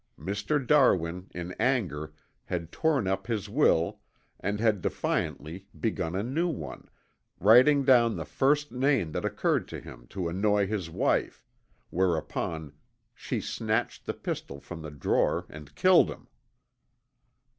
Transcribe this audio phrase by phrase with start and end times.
[0.19, 0.57] Mr.
[0.65, 2.11] Darwin in anger
[2.45, 3.99] had torn up his will
[4.39, 6.89] and had defiantly begun a new one,
[7.39, 11.45] writing down the first name that occurred to him to annoy his wife,
[11.91, 12.73] whereupon
[13.13, 16.27] she snatched the pistol from the drawer and killed him.